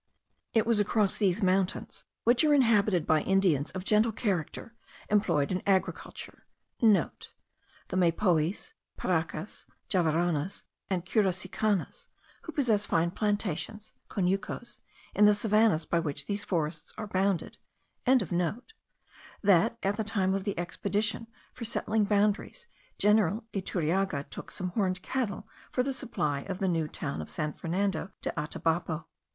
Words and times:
It 0.55 0.65
was 0.65 0.79
across 0.79 1.15
these 1.15 1.43
mountains, 1.43 2.05
which 2.23 2.43
are 2.43 2.55
inhabited 2.55 3.05
by 3.05 3.21
Indians 3.21 3.69
of 3.73 3.85
gentle 3.85 4.11
character, 4.11 4.73
employed 5.11 5.51
in 5.51 5.61
agriculture,* 5.67 6.47
(* 6.63 6.79
The 6.79 7.07
Mapoyes, 7.95 8.73
Parecas, 8.97 9.67
Javaranas, 9.91 10.63
and 10.89 11.05
Curacicanas, 11.05 12.07
who 12.41 12.51
possess 12.51 12.87
fine 12.87 13.11
plantations 13.11 13.93
(conucos) 14.09 14.79
in 15.13 15.25
the 15.25 15.35
savannahs 15.35 15.85
by 15.85 15.99
which 15.99 16.25
these 16.25 16.43
forests 16.45 16.95
are 16.97 17.05
bounded.) 17.05 17.59
that, 18.05 18.25
at 19.83 19.97
the 19.97 20.03
time 20.03 20.33
of 20.33 20.45
the 20.45 20.57
expedition 20.57 21.27
for 21.53 21.63
settling 21.63 22.05
boundaries, 22.05 22.65
General 22.97 23.45
Iturriaga 23.53 24.31
took 24.31 24.49
some 24.49 24.69
horned 24.69 25.03
cattle 25.03 25.47
for 25.71 25.83
the 25.83 25.93
supply 25.93 26.39
of 26.39 26.57
the 26.57 26.67
new 26.67 26.87
town 26.87 27.21
of 27.21 27.29
San 27.29 27.53
Fernando 27.53 28.09
de 28.23 28.31
Atabapo. 28.31 29.05